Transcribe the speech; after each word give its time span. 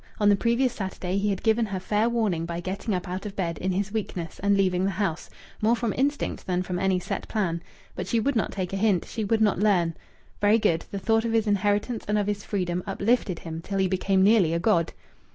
On 0.19 0.29
the 0.29 0.35
previous 0.35 0.73
Saturday 0.73 1.19
he 1.19 1.29
had 1.29 1.43
given 1.43 1.67
her 1.67 1.79
fair 1.79 2.09
warning 2.09 2.43
by 2.47 2.59
getting 2.59 2.95
up 2.95 3.07
out 3.07 3.27
of 3.27 3.35
bed 3.35 3.59
in 3.59 3.71
his 3.71 3.91
weakness 3.91 4.39
and 4.41 4.57
leaving 4.57 4.83
the 4.83 4.89
house 4.89 5.29
more 5.61 5.75
from 5.75 5.93
instinct 5.95 6.47
than 6.47 6.63
from 6.63 6.79
any 6.79 6.97
set 6.99 7.27
plan. 7.27 7.61
But 7.95 8.07
she 8.07 8.19
would 8.19 8.35
not 8.35 8.51
take 8.51 8.73
a 8.73 8.77
hint. 8.77 9.05
She 9.05 9.23
would 9.23 9.41
not 9.41 9.59
learn. 9.59 9.93
Very 10.39 10.57
good! 10.57 10.85
The 10.89 10.97
thought 10.97 11.23
of 11.23 11.33
his 11.33 11.45
inheritance 11.45 12.03
and 12.07 12.17
of 12.17 12.25
his 12.25 12.43
freedom 12.43 12.81
uplifted 12.87 13.37
him 13.37 13.61
till 13.61 13.77
he 13.77 13.87
became 13.87 14.23
nearly 14.23 14.55
a 14.55 14.59
god. 14.59 14.91